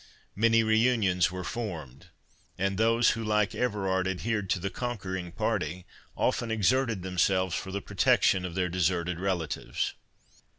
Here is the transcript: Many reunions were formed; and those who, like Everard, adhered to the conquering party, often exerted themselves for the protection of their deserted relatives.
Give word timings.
Many 0.35 0.63
reunions 0.63 1.29
were 1.29 1.43
formed; 1.43 2.07
and 2.57 2.79
those 2.79 3.11
who, 3.11 3.23
like 3.23 3.53
Everard, 3.53 4.07
adhered 4.07 4.49
to 4.49 4.59
the 4.59 4.71
conquering 4.71 5.31
party, 5.31 5.85
often 6.17 6.49
exerted 6.49 7.03
themselves 7.03 7.53
for 7.53 7.69
the 7.71 7.81
protection 7.83 8.43
of 8.43 8.55
their 8.55 8.67
deserted 8.67 9.19
relatives. 9.19 9.93